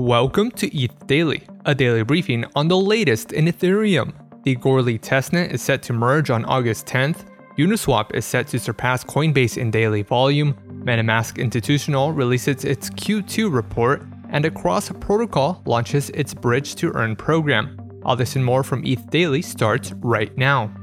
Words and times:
Welcome 0.00 0.50
to 0.52 0.74
ETH 0.74 1.06
Daily, 1.06 1.42
a 1.66 1.74
daily 1.74 2.02
briefing 2.04 2.46
on 2.56 2.68
the 2.68 2.76
latest 2.76 3.34
in 3.34 3.44
Ethereum. 3.44 4.14
The 4.44 4.56
Goerli 4.56 4.98
testnet 4.98 5.52
is 5.52 5.60
set 5.60 5.82
to 5.82 5.92
merge 5.92 6.30
on 6.30 6.46
August 6.46 6.86
10th. 6.86 7.26
Uniswap 7.58 8.14
is 8.14 8.24
set 8.24 8.48
to 8.48 8.58
surpass 8.58 9.04
Coinbase 9.04 9.58
in 9.58 9.70
daily 9.70 10.00
volume. 10.00 10.54
MetaMask 10.86 11.38
Institutional 11.38 12.14
releases 12.14 12.64
its 12.64 12.88
Q2 12.88 13.52
report, 13.52 14.06
and 14.30 14.46
Across 14.46 14.90
Protocol 15.00 15.60
launches 15.66 16.08
its 16.10 16.32
Bridge 16.32 16.76
to 16.76 16.92
Earn 16.92 17.14
program. 17.14 17.76
All 18.02 18.16
this 18.16 18.36
and 18.36 18.44
more 18.44 18.62
from 18.62 18.82
ETH 18.86 19.10
Daily 19.10 19.42
starts 19.42 19.92
right 19.98 20.34
now. 20.38 20.74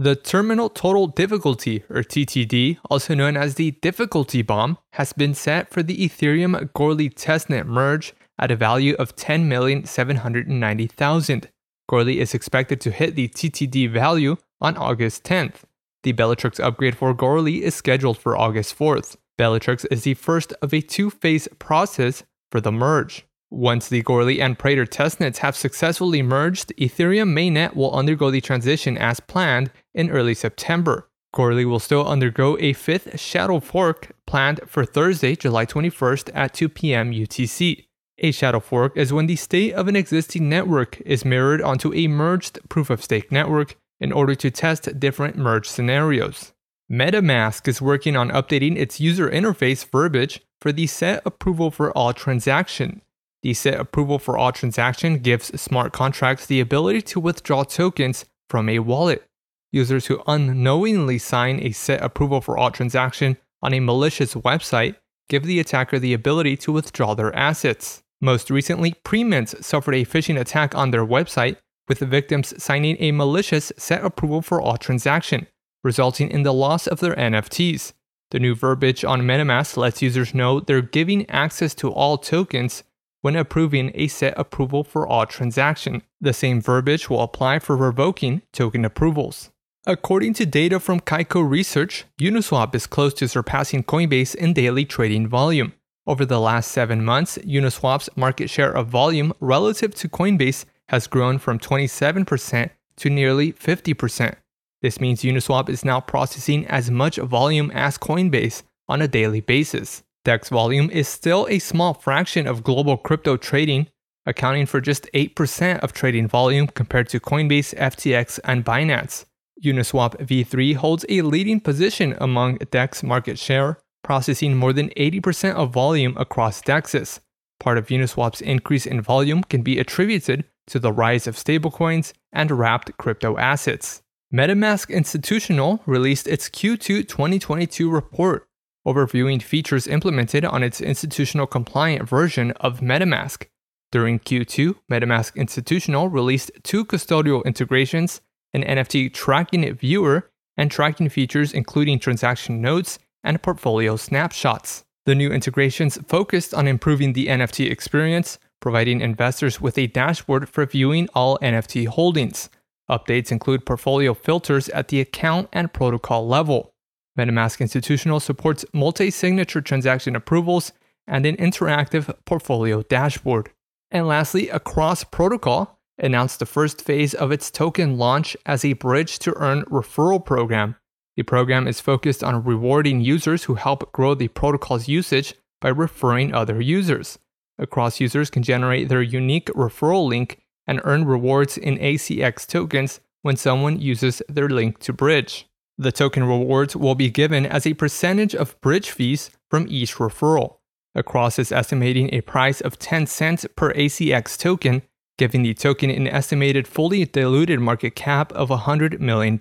The 0.00 0.14
terminal 0.14 0.70
total 0.70 1.08
difficulty, 1.08 1.82
or 1.90 2.04
TTD, 2.04 2.78
also 2.88 3.16
known 3.16 3.36
as 3.36 3.56
the 3.56 3.72
difficulty 3.82 4.42
bomb, 4.42 4.78
has 4.92 5.12
been 5.12 5.34
set 5.34 5.72
for 5.72 5.82
the 5.82 6.08
Ethereum 6.08 6.70
Goerli 6.70 7.12
testnet 7.12 7.66
merge 7.66 8.14
at 8.38 8.52
a 8.52 8.56
value 8.56 8.94
of 8.94 9.16
10,790,000. 9.16 11.46
Goerli 11.90 12.18
is 12.18 12.32
expected 12.32 12.80
to 12.80 12.92
hit 12.92 13.16
the 13.16 13.26
TTD 13.26 13.90
value 13.90 14.36
on 14.60 14.76
August 14.76 15.24
10th. 15.24 15.64
The 16.04 16.12
Bellatrix 16.12 16.60
upgrade 16.60 16.96
for 16.96 17.12
Goerli 17.12 17.62
is 17.62 17.74
scheduled 17.74 18.18
for 18.18 18.38
August 18.38 18.78
4th. 18.78 19.16
Bellatrix 19.36 19.84
is 19.86 20.04
the 20.04 20.14
first 20.14 20.52
of 20.62 20.72
a 20.72 20.80
two 20.80 21.10
phase 21.10 21.48
process 21.58 22.22
for 22.52 22.60
the 22.60 22.70
merge. 22.70 23.26
Once 23.50 23.88
the 23.88 24.02
Goerli 24.02 24.40
and 24.40 24.58
Prater 24.58 24.84
testnets 24.84 25.38
have 25.38 25.56
successfully 25.56 26.20
merged, 26.20 26.72
Ethereum 26.76 27.32
mainnet 27.32 27.74
will 27.74 27.94
undergo 27.94 28.30
the 28.30 28.42
transition 28.42 28.98
as 28.98 29.20
planned 29.20 29.70
in 29.94 30.10
early 30.10 30.34
September. 30.34 31.08
Goerli 31.34 31.64
will 31.64 31.78
still 31.78 32.06
undergo 32.06 32.58
a 32.60 32.74
fifth 32.74 33.18
shadow 33.18 33.58
fork 33.60 34.12
planned 34.26 34.60
for 34.66 34.84
Thursday, 34.84 35.34
July 35.34 35.64
21st 35.64 36.30
at 36.34 36.52
2 36.52 36.68
p.m. 36.68 37.12
UTC. 37.12 37.86
A 38.18 38.32
shadow 38.32 38.60
fork 38.60 38.96
is 38.96 39.12
when 39.12 39.26
the 39.26 39.36
state 39.36 39.72
of 39.72 39.88
an 39.88 39.96
existing 39.96 40.48
network 40.48 41.00
is 41.02 41.24
mirrored 41.24 41.62
onto 41.62 41.94
a 41.94 42.08
merged 42.08 42.58
proof 42.68 42.90
of 42.90 43.02
stake 43.02 43.32
network 43.32 43.76
in 44.00 44.12
order 44.12 44.34
to 44.34 44.50
test 44.50 44.98
different 45.00 45.36
merge 45.36 45.68
scenarios. 45.68 46.52
MetaMask 46.90 47.68
is 47.68 47.82
working 47.82 48.16
on 48.16 48.30
updating 48.30 48.76
its 48.76 49.00
user 49.00 49.30
interface 49.30 49.88
verbiage 49.88 50.40
for 50.60 50.72
the 50.72 50.86
set 50.86 51.22
approval 51.24 51.70
for 51.70 51.92
all 51.92 52.12
transaction. 52.12 53.02
The 53.42 53.54
set 53.54 53.78
approval 53.78 54.18
for 54.18 54.36
all 54.36 54.52
transaction 54.52 55.18
gives 55.18 55.60
smart 55.60 55.92
contracts 55.92 56.46
the 56.46 56.60
ability 56.60 57.02
to 57.02 57.20
withdraw 57.20 57.62
tokens 57.62 58.24
from 58.48 58.68
a 58.68 58.80
wallet. 58.80 59.24
Users 59.70 60.06
who 60.06 60.22
unknowingly 60.26 61.18
sign 61.18 61.60
a 61.60 61.72
set 61.72 62.02
approval 62.02 62.40
for 62.40 62.56
all 62.56 62.70
transaction 62.70 63.36
on 63.62 63.74
a 63.74 63.80
malicious 63.80 64.34
website 64.34 64.96
give 65.28 65.44
the 65.44 65.60
attacker 65.60 65.98
the 65.98 66.14
ability 66.14 66.56
to 66.56 66.72
withdraw 66.72 67.14
their 67.14 67.34
assets. 67.36 68.02
Most 68.20 68.50
recently, 68.50 68.94
Premint 69.04 69.62
suffered 69.62 69.94
a 69.94 70.04
phishing 70.04 70.40
attack 70.40 70.74
on 70.74 70.90
their 70.90 71.06
website, 71.06 71.56
with 71.86 72.00
the 72.00 72.06
victims 72.06 72.60
signing 72.62 72.96
a 72.98 73.12
malicious 73.12 73.72
set 73.76 74.04
approval 74.04 74.42
for 74.42 74.60
all 74.60 74.76
transaction, 74.76 75.46
resulting 75.84 76.30
in 76.30 76.42
the 76.42 76.52
loss 76.52 76.86
of 76.86 77.00
their 77.00 77.14
NFTs. 77.14 77.92
The 78.30 78.40
new 78.40 78.54
verbiage 78.54 79.04
on 79.04 79.22
MetaMask 79.22 79.76
lets 79.76 80.02
users 80.02 80.34
know 80.34 80.60
they're 80.60 80.82
giving 80.82 81.28
access 81.30 81.74
to 81.76 81.90
all 81.90 82.18
tokens 82.18 82.82
when 83.20 83.36
approving 83.36 83.90
a 83.94 84.08
set 84.08 84.34
approval 84.36 84.84
for 84.84 85.06
all 85.06 85.26
transaction. 85.26 86.02
The 86.20 86.32
same 86.32 86.60
verbiage 86.60 87.10
will 87.10 87.22
apply 87.22 87.58
for 87.58 87.76
revoking 87.76 88.42
token 88.52 88.84
approvals. 88.84 89.50
According 89.86 90.34
to 90.34 90.46
data 90.46 90.80
from 90.80 91.00
Kaiko 91.00 91.48
Research, 91.48 92.04
Uniswap 92.20 92.74
is 92.74 92.86
close 92.86 93.14
to 93.14 93.28
surpassing 93.28 93.82
Coinbase 93.82 94.34
in 94.34 94.52
daily 94.52 94.84
trading 94.84 95.26
volume. 95.26 95.72
Over 96.06 96.24
the 96.24 96.40
last 96.40 96.70
seven 96.70 97.04
months, 97.04 97.38
Uniswap's 97.38 98.08
market 98.16 98.50
share 98.50 98.72
of 98.72 98.88
volume 98.88 99.32
relative 99.40 99.94
to 99.96 100.08
Coinbase 100.08 100.64
has 100.88 101.06
grown 101.06 101.38
from 101.38 101.58
27% 101.58 102.70
to 102.96 103.10
nearly 103.10 103.52
50%. 103.52 104.34
This 104.80 105.00
means 105.00 105.22
Uniswap 105.22 105.68
is 105.68 105.84
now 105.84 106.00
processing 106.00 106.66
as 106.66 106.90
much 106.90 107.16
volume 107.16 107.70
as 107.72 107.98
Coinbase 107.98 108.62
on 108.88 109.02
a 109.02 109.08
daily 109.08 109.40
basis. 109.40 110.02
DEX 110.24 110.48
volume 110.48 110.90
is 110.90 111.08
still 111.08 111.46
a 111.48 111.58
small 111.58 111.94
fraction 111.94 112.46
of 112.46 112.62
global 112.62 112.96
crypto 112.96 113.36
trading, 113.36 113.88
accounting 114.26 114.66
for 114.66 114.80
just 114.80 115.08
8% 115.14 115.78
of 115.80 115.92
trading 115.92 116.28
volume 116.28 116.66
compared 116.66 117.08
to 117.10 117.20
Coinbase, 117.20 117.74
FTX, 117.76 118.38
and 118.44 118.64
Binance. 118.64 119.24
Uniswap 119.64 120.16
v3 120.18 120.76
holds 120.76 121.04
a 121.08 121.22
leading 121.22 121.60
position 121.60 122.16
among 122.20 122.58
DEX 122.70 123.02
market 123.02 123.38
share, 123.38 123.78
processing 124.04 124.56
more 124.56 124.72
than 124.72 124.90
80% 124.90 125.54
of 125.54 125.72
volume 125.72 126.16
across 126.16 126.62
DEXs. 126.62 127.20
Part 127.58 127.78
of 127.78 127.88
Uniswap's 127.88 128.40
increase 128.40 128.86
in 128.86 129.00
volume 129.00 129.42
can 129.42 129.62
be 129.62 129.78
attributed 129.78 130.44
to 130.68 130.78
the 130.78 130.92
rise 130.92 131.26
of 131.26 131.36
stablecoins 131.36 132.12
and 132.32 132.50
wrapped 132.50 132.96
crypto 132.98 133.36
assets. 133.36 134.02
MetaMask 134.32 134.90
Institutional 134.90 135.80
released 135.86 136.28
its 136.28 136.48
Q2 136.48 137.08
2022 137.08 137.90
report, 137.90 138.47
overviewing 138.92 139.42
features 139.42 139.86
implemented 139.86 140.44
on 140.44 140.62
its 140.62 140.80
institutional 140.80 141.46
compliant 141.46 142.08
version 142.08 142.52
of 142.52 142.80
MetaMask. 142.80 143.46
During 143.90 144.18
Q2, 144.18 144.76
MetaMask 144.90 145.34
Institutional 145.36 146.08
released 146.08 146.50
two 146.62 146.84
custodial 146.84 147.44
integrations, 147.44 148.20
an 148.52 148.62
NFT 148.62 149.12
tracking 149.12 149.74
viewer, 149.74 150.30
and 150.56 150.70
tracking 150.70 151.08
features 151.08 151.52
including 151.52 151.98
transaction 151.98 152.60
notes 152.60 152.98
and 153.24 153.42
portfolio 153.42 153.96
snapshots. 153.96 154.84
The 155.06 155.14
new 155.14 155.30
integrations 155.30 155.98
focused 156.06 156.52
on 156.52 156.66
improving 156.66 157.12
the 157.12 157.28
NFT 157.28 157.70
experience, 157.70 158.38
providing 158.60 159.00
investors 159.00 159.60
with 159.60 159.78
a 159.78 159.86
dashboard 159.86 160.48
for 160.48 160.66
viewing 160.66 161.08
all 161.14 161.38
NFT 161.38 161.86
holdings. 161.86 162.50
Updates 162.90 163.30
include 163.30 163.66
portfolio 163.66 164.14
filters 164.14 164.68
at 164.70 164.88
the 164.88 165.00
account 165.00 165.48
and 165.52 165.72
protocol 165.72 166.26
level. 166.26 166.74
MetaMask 167.18 167.60
Institutional 167.60 168.20
supports 168.20 168.64
multi 168.72 169.10
signature 169.10 169.60
transaction 169.60 170.14
approvals 170.14 170.72
and 171.06 171.26
an 171.26 171.36
interactive 171.36 172.14
portfolio 172.24 172.82
dashboard. 172.82 173.50
And 173.90 174.06
lastly, 174.06 174.48
Across 174.50 175.04
Protocol 175.04 175.80
announced 175.98 176.38
the 176.38 176.46
first 176.46 176.80
phase 176.80 177.14
of 177.14 177.32
its 177.32 177.50
token 177.50 177.98
launch 177.98 178.36
as 178.46 178.64
a 178.64 178.74
bridge 178.74 179.18
to 179.20 179.34
earn 179.36 179.64
referral 179.64 180.24
program. 180.24 180.76
The 181.16 181.24
program 181.24 181.66
is 181.66 181.80
focused 181.80 182.22
on 182.22 182.44
rewarding 182.44 183.00
users 183.00 183.44
who 183.44 183.54
help 183.56 183.90
grow 183.90 184.14
the 184.14 184.28
protocol's 184.28 184.86
usage 184.86 185.34
by 185.60 185.70
referring 185.70 186.32
other 186.32 186.60
users. 186.60 187.18
Across 187.58 188.00
users 188.00 188.30
can 188.30 188.44
generate 188.44 188.88
their 188.88 189.02
unique 189.02 189.46
referral 189.46 190.08
link 190.08 190.38
and 190.68 190.80
earn 190.84 191.04
rewards 191.04 191.58
in 191.58 191.78
ACX 191.78 192.46
tokens 192.46 193.00
when 193.22 193.36
someone 193.36 193.80
uses 193.80 194.22
their 194.28 194.48
link 194.48 194.78
to 194.78 194.92
Bridge. 194.92 195.48
The 195.80 195.92
token 195.92 196.24
rewards 196.24 196.74
will 196.74 196.96
be 196.96 197.08
given 197.08 197.46
as 197.46 197.64
a 197.64 197.74
percentage 197.74 198.34
of 198.34 198.60
bridge 198.60 198.90
fees 198.90 199.30
from 199.48 199.66
each 199.70 199.94
referral. 199.94 200.56
Across 200.96 201.38
is 201.38 201.52
estimating 201.52 202.12
a 202.12 202.22
price 202.22 202.60
of 202.60 202.80
10 202.80 203.06
cents 203.06 203.46
per 203.54 203.72
ACX 203.74 204.36
token, 204.36 204.82
giving 205.16 205.42
the 205.42 205.54
token 205.54 205.90
an 205.90 206.08
estimated 206.08 206.66
fully 206.66 207.04
diluted 207.04 207.60
market 207.60 207.94
cap 207.94 208.32
of 208.32 208.48
$100 208.48 208.98
million. 208.98 209.38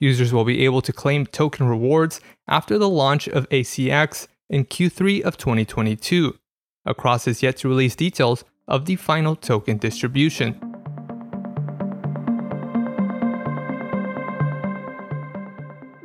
Users 0.00 0.32
will 0.32 0.44
be 0.44 0.64
able 0.64 0.82
to 0.82 0.92
claim 0.92 1.26
token 1.26 1.68
rewards 1.68 2.20
after 2.48 2.76
the 2.76 2.88
launch 2.88 3.28
of 3.28 3.48
ACX 3.50 4.26
in 4.50 4.64
Q3 4.64 5.22
of 5.22 5.36
2022. 5.36 6.36
Across 6.84 7.28
is 7.28 7.42
yet 7.42 7.56
to 7.58 7.68
release 7.68 7.94
details 7.94 8.44
of 8.66 8.86
the 8.86 8.96
final 8.96 9.36
token 9.36 9.78
distribution. 9.78 10.75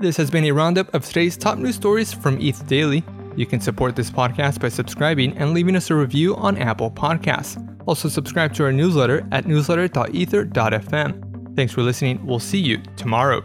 This 0.02 0.18
has 0.18 0.30
been 0.32 0.46
a 0.46 0.52
roundup 0.52 0.92
of 0.96 1.06
today's 1.06 1.38
top 1.38 1.60
news 1.60 1.76
stories 1.76 2.12
from 2.12 2.42
ETH 2.42 2.66
Daily. 2.66 3.04
You 3.36 3.46
can 3.46 3.62
support 3.62 3.96
this 3.96 4.10
podcast 4.10 4.60
by 4.60 4.70
subscribing 4.70 5.38
and 5.38 5.54
leaving 5.54 5.76
us 5.76 5.92
a 5.92 5.96
review 5.96 6.36
on 6.38 6.58
Apple 6.58 6.90
Podcasts. 6.90 7.64
Also, 7.86 8.10
subscribe 8.10 8.52
to 8.56 8.64
our 8.64 8.72
newsletter 8.72 9.28
at 9.32 9.46
newsletter.ether.fm. 9.46 11.56
Thanks 11.56 11.72
for 11.72 11.84
listening. 11.84 12.26
We'll 12.26 12.40
see 12.40 12.58
you 12.58 12.82
tomorrow. 12.98 13.44